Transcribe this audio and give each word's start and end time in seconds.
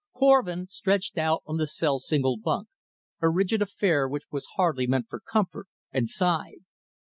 Korvin 0.15 0.65
stretched 0.65 1.19
out 1.19 1.43
on 1.45 1.57
the 1.57 1.67
cell's 1.67 2.07
single 2.07 2.35
bunk, 2.35 2.67
a 3.19 3.29
rigid 3.29 3.61
affair 3.61 4.07
which 4.07 4.23
was 4.31 4.47
hardly 4.55 4.87
meant 4.87 5.05
for 5.07 5.19
comfort, 5.19 5.67
and 5.91 6.09
sighed. 6.09 6.63